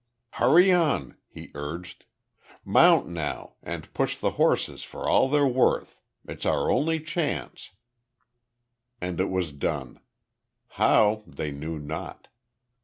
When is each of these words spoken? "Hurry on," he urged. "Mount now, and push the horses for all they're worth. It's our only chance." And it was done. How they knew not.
"Hurry 0.31 0.71
on," 0.71 1.15
he 1.29 1.51
urged. 1.53 2.05
"Mount 2.65 3.07
now, 3.07 3.53
and 3.61 3.93
push 3.93 4.17
the 4.17 4.31
horses 4.31 4.81
for 4.81 5.07
all 5.07 5.29
they're 5.29 5.45
worth. 5.45 6.01
It's 6.27 6.43
our 6.43 6.71
only 6.71 6.99
chance." 6.99 7.69
And 8.99 9.19
it 9.19 9.29
was 9.29 9.51
done. 9.51 9.99
How 10.69 11.21
they 11.27 11.51
knew 11.51 11.77
not. 11.77 12.29